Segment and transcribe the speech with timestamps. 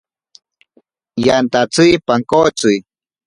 [1.25, 2.73] Yantatsi pankotsi.